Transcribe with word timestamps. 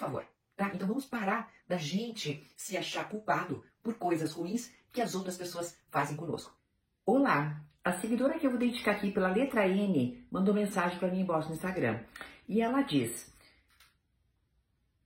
favor, 0.00 0.24
tá? 0.56 0.70
Então 0.74 0.88
vamos 0.88 1.04
parar 1.04 1.52
da 1.68 1.76
gente 1.76 2.42
se 2.56 2.76
achar 2.76 3.08
culpado 3.08 3.62
por 3.82 3.94
coisas 3.94 4.32
ruins 4.32 4.72
que 4.90 5.00
as 5.00 5.14
outras 5.14 5.36
pessoas 5.36 5.76
fazem 5.90 6.16
conosco. 6.16 6.56
Olá, 7.04 7.62
a 7.84 7.92
seguidora 7.92 8.38
que 8.38 8.46
eu 8.46 8.50
vou 8.50 8.58
dedicar 8.58 8.92
aqui 8.92 9.12
pela 9.12 9.28
letra 9.28 9.68
N 9.68 10.26
mandou 10.30 10.54
mensagem 10.54 10.98
para 10.98 11.10
mim 11.10 11.20
embaixo 11.20 11.48
no 11.48 11.54
Instagram. 11.54 12.00
E 12.48 12.60
ela 12.60 12.82
diz: 12.82 13.32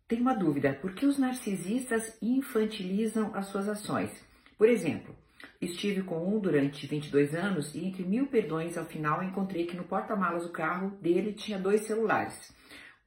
Tem 0.06 0.20
uma 0.20 0.34
dúvida, 0.34 0.74
por 0.74 0.94
que 0.94 1.06
os 1.06 1.18
narcisistas 1.18 2.16
infantilizam 2.22 3.34
as 3.34 3.46
suas 3.46 3.68
ações? 3.68 4.10
Por 4.56 4.68
exemplo, 4.68 5.14
estive 5.60 6.02
com 6.02 6.24
um 6.24 6.38
durante 6.38 6.86
22 6.86 7.34
anos 7.34 7.74
e 7.74 7.84
entre 7.84 8.04
mil 8.04 8.28
perdões 8.28 8.78
ao 8.78 8.86
final 8.86 9.22
encontrei 9.22 9.66
que 9.66 9.76
no 9.76 9.84
porta-malas 9.84 10.44
do 10.44 10.52
carro 10.52 10.90
dele 11.00 11.32
tinha 11.32 11.58
dois 11.58 11.82
celulares 11.82 12.54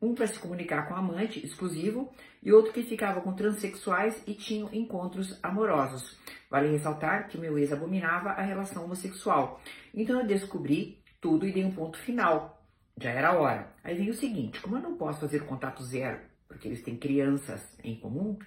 um 0.02 0.14
para 0.14 0.28
se 0.28 0.40
comunicar 0.40 0.88
com 0.88 0.96
amante 0.96 1.44
exclusivo 1.44 2.12
e 2.42 2.52
outro 2.52 2.72
que 2.72 2.84
ficava 2.84 3.22
com 3.22 3.34
transexuais 3.34 4.22
e 4.28 4.34
tinham 4.34 4.70
encontros 4.72 5.40
amorosos. 5.42 6.18
Vale 6.50 6.72
ressaltar 6.72 7.28
que 7.28 7.38
meu 7.38 7.58
ex 7.58 7.72
abominava 7.74 8.30
a 8.30 8.42
relação 8.42 8.86
homossexual. 8.86 9.60
Então 9.94 10.20
eu 10.20 10.28
descobri 10.28 11.02
tudo 11.20 11.48
e 11.48 11.52
dei 11.52 11.66
um 11.66 11.72
ponto 11.72 11.98
final. 11.98 12.62
Já 13.00 13.10
era 13.10 13.38
hora. 13.38 13.74
Aí 13.84 13.96
vem 13.96 14.10
o 14.10 14.14
seguinte: 14.14 14.62
como 14.62 14.78
eu 14.78 14.82
não 14.82 14.98
posso 14.98 15.22
fazer 15.22 15.46
contato 15.46 15.84
zero, 15.84 16.20
porque 16.48 16.68
eles 16.68 16.84
têm 16.84 16.96
crianças 16.96 17.78
em 17.84 17.96
comum, 17.96 18.38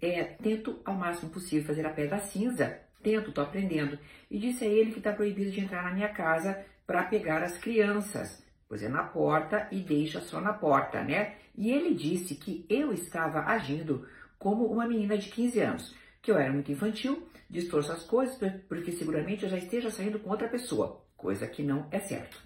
é, 0.00 0.22
tento 0.24 0.80
ao 0.84 0.94
máximo 0.94 1.30
possível 1.30 1.66
fazer 1.66 1.84
a 1.84 1.90
pedra 1.90 2.18
cinza. 2.20 2.80
Tento, 3.02 3.32
tô 3.32 3.40
aprendendo. 3.40 3.98
E 4.30 4.38
disse 4.38 4.64
a 4.64 4.68
ele 4.68 4.90
que 4.90 4.98
está 4.98 5.12
proibido 5.12 5.50
de 5.50 5.60
entrar 5.60 5.84
na 5.84 5.92
minha 5.92 6.08
casa 6.08 6.64
para 6.86 7.04
pegar 7.04 7.42
as 7.42 7.56
crianças 7.58 8.45
pois 8.68 8.82
é 8.82 8.88
na 8.88 9.02
porta 9.02 9.68
e 9.70 9.80
deixa 9.80 10.20
só 10.20 10.40
na 10.40 10.52
porta, 10.52 11.02
né? 11.02 11.36
E 11.56 11.70
ele 11.70 11.94
disse 11.94 12.34
que 12.34 12.66
eu 12.68 12.92
estava 12.92 13.40
agindo 13.40 14.06
como 14.38 14.66
uma 14.66 14.86
menina 14.86 15.16
de 15.16 15.28
15 15.28 15.60
anos, 15.60 15.94
que 16.20 16.30
eu 16.30 16.38
era 16.38 16.52
muito 16.52 16.70
infantil, 16.70 17.26
distorço 17.48 17.92
as 17.92 18.02
coisas, 18.02 18.36
porque 18.68 18.92
seguramente 18.92 19.44
eu 19.44 19.48
já 19.48 19.56
esteja 19.56 19.90
saindo 19.90 20.18
com 20.18 20.30
outra 20.30 20.48
pessoa, 20.48 21.04
coisa 21.16 21.46
que 21.46 21.62
não 21.62 21.86
é 21.90 21.98
certo. 21.98 22.40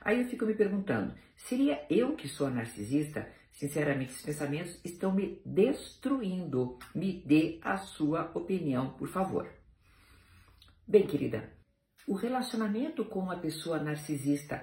Aí 0.00 0.20
eu 0.20 0.28
fico 0.28 0.46
me 0.46 0.54
perguntando, 0.54 1.14
seria 1.36 1.84
eu 1.90 2.14
que 2.14 2.28
sou 2.28 2.50
narcisista? 2.50 3.28
Sinceramente, 3.52 4.12
esses 4.12 4.24
pensamentos 4.24 4.78
estão 4.84 5.12
me 5.12 5.40
destruindo. 5.44 6.78
Me 6.94 7.22
dê 7.24 7.58
a 7.62 7.78
sua 7.78 8.30
opinião, 8.34 8.90
por 8.90 9.08
favor. 9.08 9.50
Bem, 10.86 11.06
querida, 11.06 11.50
o 12.06 12.14
relacionamento 12.14 13.04
com 13.04 13.18
uma 13.18 13.38
pessoa 13.38 13.78
narcisista 13.78 14.62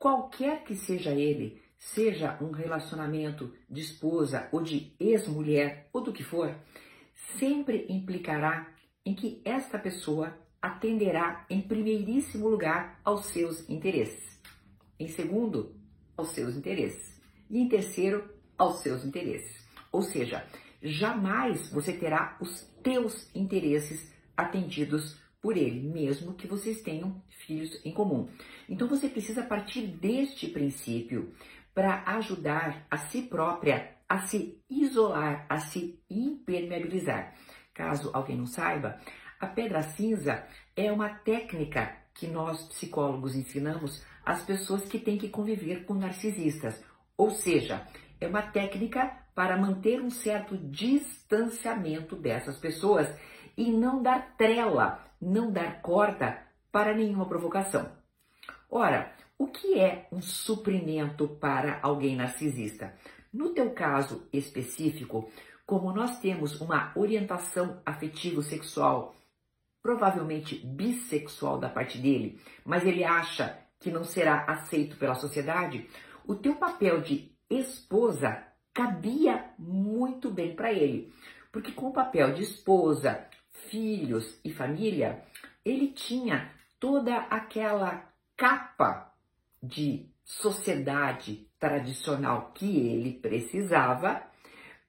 qualquer 0.00 0.64
que 0.64 0.74
seja 0.74 1.10
ele, 1.12 1.60
seja 1.76 2.38
um 2.40 2.50
relacionamento 2.50 3.54
de 3.68 3.82
esposa 3.82 4.48
ou 4.50 4.62
de 4.62 4.96
ex-mulher 4.98 5.90
ou 5.92 6.00
do 6.00 6.10
que 6.12 6.24
for, 6.24 6.56
sempre 7.38 7.84
implicará 7.86 8.66
em 9.04 9.14
que 9.14 9.42
esta 9.44 9.78
pessoa 9.78 10.34
atenderá 10.60 11.44
em 11.50 11.60
primeiríssimo 11.60 12.48
lugar 12.48 12.98
aos 13.04 13.26
seus 13.26 13.68
interesses, 13.68 14.40
em 14.98 15.06
segundo, 15.06 15.76
aos 16.16 16.28
seus 16.30 16.56
interesses 16.56 17.20
e 17.50 17.58
em 17.58 17.68
terceiro, 17.68 18.24
aos 18.56 18.80
seus 18.80 19.04
interesses. 19.04 19.66
Ou 19.92 20.00
seja, 20.00 20.46
jamais 20.82 21.70
você 21.70 21.92
terá 21.92 22.38
os 22.40 22.62
teus 22.82 23.30
interesses 23.34 24.10
atendidos 24.34 25.20
por 25.40 25.56
ele, 25.56 25.80
mesmo 25.80 26.34
que 26.34 26.46
vocês 26.46 26.82
tenham 26.82 27.22
filhos 27.28 27.80
em 27.84 27.92
comum. 27.92 28.28
Então 28.68 28.86
você 28.86 29.08
precisa 29.08 29.42
partir 29.42 29.86
deste 29.86 30.48
princípio 30.48 31.32
para 31.74 32.02
ajudar 32.06 32.86
a 32.90 32.96
si 32.96 33.22
própria 33.22 33.96
a 34.10 34.18
se 34.22 34.60
isolar, 34.68 35.46
a 35.48 35.58
se 35.60 36.02
impermeabilizar. 36.10 37.32
Caso 37.72 38.10
alguém 38.12 38.36
não 38.36 38.46
saiba, 38.46 38.98
a 39.38 39.46
pedra 39.46 39.82
cinza 39.82 40.44
é 40.76 40.90
uma 40.90 41.08
técnica 41.10 41.96
que 42.12 42.26
nós 42.26 42.66
psicólogos 42.68 43.36
ensinamos 43.36 44.04
às 44.26 44.42
pessoas 44.42 44.84
que 44.86 44.98
têm 44.98 45.16
que 45.16 45.28
conviver 45.28 45.84
com 45.84 45.94
narcisistas. 45.94 46.82
Ou 47.16 47.30
seja, 47.30 47.86
é 48.20 48.26
uma 48.26 48.42
técnica 48.42 49.16
para 49.32 49.56
manter 49.56 50.02
um 50.02 50.10
certo 50.10 50.58
distanciamento 50.58 52.16
dessas 52.16 52.58
pessoas 52.58 53.08
e 53.56 53.70
não 53.70 54.02
dar 54.02 54.34
trela, 54.36 55.04
não 55.20 55.50
dar 55.52 55.82
corda 55.82 56.42
para 56.72 56.94
nenhuma 56.94 57.26
provocação. 57.26 57.90
Ora, 58.70 59.12
o 59.38 59.46
que 59.46 59.78
é 59.78 60.06
um 60.12 60.22
suprimento 60.22 61.26
para 61.26 61.80
alguém 61.82 62.16
narcisista? 62.16 62.94
No 63.32 63.50
teu 63.50 63.70
caso 63.70 64.28
específico, 64.32 65.30
como 65.66 65.92
nós 65.92 66.18
temos 66.20 66.60
uma 66.60 66.92
orientação 66.96 67.80
afetivo-sexual, 67.86 69.14
provavelmente 69.82 70.56
bissexual 70.66 71.58
da 71.58 71.68
parte 71.68 71.98
dele, 71.98 72.40
mas 72.64 72.84
ele 72.84 73.04
acha 73.04 73.58
que 73.78 73.90
não 73.90 74.04
será 74.04 74.44
aceito 74.44 74.96
pela 74.96 75.14
sociedade, 75.14 75.88
o 76.26 76.34
teu 76.34 76.56
papel 76.56 77.00
de 77.00 77.32
esposa 77.48 78.44
cabia 78.74 79.52
muito 79.58 80.30
bem 80.30 80.54
para 80.54 80.72
ele. 80.72 81.12
Porque 81.50 81.72
com 81.72 81.88
o 81.88 81.92
papel 81.92 82.34
de 82.34 82.42
esposa, 82.42 83.26
filhos 83.52 84.38
e 84.44 84.52
família, 84.52 85.22
ele 85.64 85.88
tinha 85.88 86.50
toda 86.78 87.16
aquela 87.16 88.08
capa 88.36 89.12
de 89.62 90.08
sociedade 90.24 91.46
tradicional 91.58 92.52
que 92.54 92.78
ele 92.78 93.12
precisava 93.12 94.22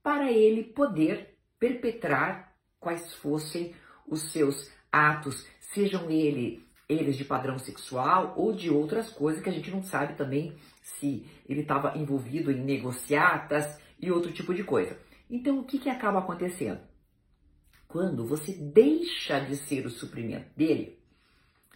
para 0.02 0.32
ele 0.32 0.64
poder 0.64 1.38
perpetrar 1.60 2.56
quais 2.80 3.14
fossem 3.16 3.76
os 4.08 4.32
seus 4.32 4.72
atos, 4.92 5.48
sejam 5.60 6.10
ele, 6.10 6.66
eles 6.88 7.18
de 7.18 7.24
padrão 7.26 7.60
sexual 7.60 8.34
ou 8.36 8.54
de 8.54 8.70
outras 8.70 9.10
coisas 9.10 9.42
que 9.42 9.50
a 9.50 9.54
gente 9.54 9.70
não 9.70 9.84
sabe 9.84 10.16
também 10.16 10.56
se 10.82 11.26
ele 11.48 11.62
estava 11.62 11.98
envolvido 11.98 12.52
em 12.52 12.64
negociatas 12.64 13.80
e 14.00 14.12
outro 14.12 14.32
tipo 14.32 14.54
de 14.54 14.64
coisa. 14.64 14.98
Então, 15.30 15.60
o 15.60 15.64
que, 15.64 15.80
que 15.80 15.90
acaba 15.90 16.20
acontecendo? 16.20 16.80
Quando 17.92 18.26
você 18.26 18.54
deixa 18.54 19.42
de 19.42 19.58
ser 19.58 19.86
o 19.86 19.90
suprimento 19.90 20.50
dele, 20.56 20.98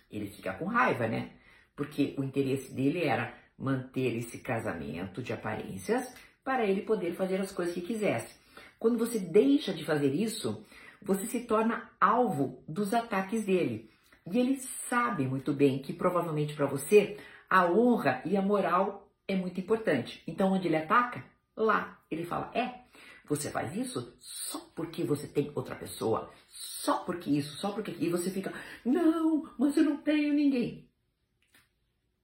ele 0.09 0.27
fica 0.27 0.53
com 0.53 0.63
raiva, 0.63 1.09
né? 1.09 1.31
Porque 1.75 2.15
o 2.17 2.23
interesse 2.23 2.71
dele 2.71 3.03
era 3.03 3.37
manter 3.59 4.15
esse 4.15 4.37
casamento 4.37 5.21
de 5.21 5.33
aparências 5.33 6.15
para 6.41 6.65
ele 6.65 6.83
poder 6.83 7.13
fazer 7.15 7.41
as 7.41 7.51
coisas 7.51 7.73
que 7.73 7.81
quisesse. 7.81 8.33
Quando 8.79 8.97
você 8.97 9.19
deixa 9.19 9.73
de 9.73 9.83
fazer 9.83 10.13
isso, 10.13 10.65
você 11.01 11.25
se 11.25 11.41
torna 11.41 11.91
alvo 11.99 12.63
dos 12.65 12.93
ataques 12.93 13.43
dele. 13.43 13.91
E 14.25 14.39
ele 14.39 14.55
sabe 14.89 15.27
muito 15.27 15.51
bem 15.51 15.79
que 15.79 15.91
provavelmente 15.91 16.53
para 16.53 16.65
você 16.65 17.17
a 17.49 17.65
honra 17.65 18.21
e 18.23 18.37
a 18.37 18.41
moral 18.41 19.11
é 19.27 19.35
muito 19.35 19.59
importante. 19.59 20.23
Então, 20.25 20.53
onde 20.53 20.69
ele 20.69 20.77
ataca, 20.77 21.25
lá 21.57 21.99
ele 22.09 22.23
fala: 22.23 22.51
é, 22.53 22.84
você 23.27 23.49
faz 23.49 23.75
isso 23.75 24.15
só 24.19 24.59
porque 24.75 25.03
você 25.03 25.27
tem 25.27 25.51
outra 25.55 25.75
pessoa, 25.75 26.31
só 26.47 26.99
porque 26.99 27.29
isso, 27.29 27.57
só 27.57 27.71
porque 27.71 27.91
e 27.91 28.09
você 28.09 28.29
fica, 28.29 28.53
não, 28.83 29.51
mas 29.57 29.75
eu 29.77 29.83
não 29.83 29.97
tenho 29.97 30.33
ninguém. 30.33 30.89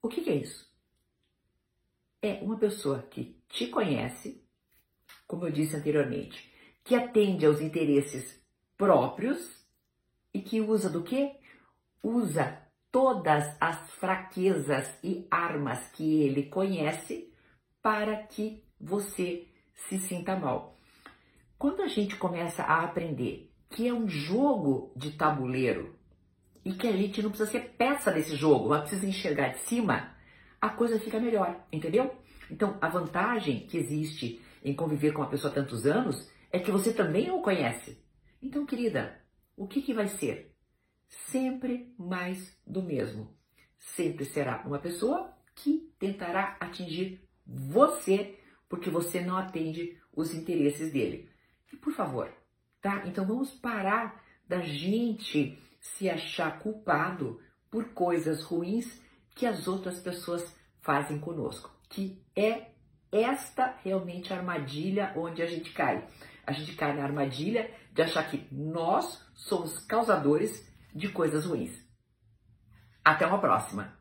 O 0.02 0.08
que, 0.08 0.22
que 0.22 0.30
é 0.30 0.36
isso? 0.36 0.72
É 2.22 2.34
uma 2.44 2.58
pessoa 2.58 3.02
que 3.04 3.40
te 3.50 3.68
conhece, 3.68 4.44
como 5.28 5.46
eu 5.46 5.52
disse 5.52 5.76
anteriormente, 5.76 6.52
que 6.84 6.96
atende 6.96 7.46
aos 7.46 7.62
interesses 7.62 8.42
próprios 8.78 9.66
e 10.34 10.42
que 10.42 10.62
usa 10.62 10.90
do 10.90 11.04
quê? 11.04 11.36
Usa 12.04 12.62
todas 12.92 13.56
as 13.60 13.92
fraquezas 13.92 14.88
e 15.04 15.26
armas 15.32 15.88
que 15.90 16.24
ele 16.24 16.44
conhece 16.44 17.34
para 17.82 18.24
que 18.24 18.64
você 18.80 19.48
se 19.74 20.00
sinta 20.00 20.36
mal. 20.36 20.78
Quando 21.62 21.84
a 21.84 21.88
gente 21.88 22.16
começa 22.16 22.64
a 22.64 22.84
aprender 22.84 23.54
que 23.70 23.88
é 23.88 23.94
um 23.94 24.10
jogo 24.10 24.92
de 24.96 25.12
tabuleiro 25.12 25.96
e 26.66 26.74
que 26.74 26.88
a 26.88 26.92
gente 26.92 27.22
não 27.22 27.30
precisa 27.30 27.52
ser 27.52 27.76
peça 27.78 28.12
desse 28.12 28.36
jogo, 28.36 28.70
mas 28.70 28.82
precisa 28.82 29.06
enxergar 29.06 29.50
de 29.50 29.60
cima, 29.60 30.12
a 30.60 30.70
coisa 30.70 31.00
fica 31.00 31.20
melhor, 31.20 31.64
entendeu? 31.72 32.16
Então, 32.50 32.80
a 32.82 32.90
vantagem 32.90 33.68
que 33.68 33.78
existe 33.78 34.42
em 34.66 34.74
conviver 34.74 35.12
com 35.12 35.22
uma 35.22 35.30
pessoa 35.30 35.52
há 35.52 35.54
tantos 35.54 35.86
anos 35.86 36.28
é 36.52 36.58
que 36.58 36.72
você 36.72 36.92
também 36.92 37.30
o 37.30 37.44
conhece. 37.44 38.04
Então, 38.42 38.66
querida, 38.66 39.22
o 39.56 39.68
que, 39.68 39.84
que 39.84 39.94
vai 39.94 40.08
ser? 40.08 40.56
Sempre 41.08 41.94
mais 41.96 42.60
do 42.66 42.82
mesmo. 42.82 43.38
Sempre 43.78 44.26
será 44.26 44.64
uma 44.66 44.80
pessoa 44.80 45.32
que 45.54 45.94
tentará 46.00 46.58
atingir 46.60 47.22
você 47.46 48.40
porque 48.68 48.90
você 48.90 49.22
não 49.22 49.38
atende 49.38 50.02
os 50.12 50.34
interesses 50.34 50.92
dele. 50.92 51.30
Por 51.78 51.94
favor, 51.94 52.32
tá? 52.82 53.04
Então 53.06 53.26
vamos 53.26 53.52
parar 53.52 54.24
da 54.48 54.62
gente 54.62 55.58
se 55.80 56.10
achar 56.10 56.60
culpado 56.60 57.40
por 57.70 57.94
coisas 57.94 58.44
ruins 58.44 59.02
que 59.36 59.46
as 59.46 59.68
outras 59.68 60.00
pessoas 60.00 60.56
fazem 60.82 61.20
conosco, 61.20 61.72
que 61.90 62.22
é 62.36 62.72
esta 63.12 63.78
realmente 63.84 64.32
a 64.32 64.38
armadilha 64.38 65.14
onde 65.16 65.42
a 65.42 65.48
gente 65.48 65.72
cai. 65.72 66.08
A 66.46 66.52
gente 66.52 66.76
cai 66.76 66.94
na 66.94 67.04
armadilha 67.04 67.70
de 67.94 68.02
achar 68.02 68.30
que 68.30 68.48
nós 68.52 69.26
somos 69.34 69.80
causadores 69.86 70.68
de 70.94 71.10
coisas 71.10 71.46
ruins. 71.46 71.72
Até 73.04 73.26
uma 73.26 73.40
próxima! 73.40 74.01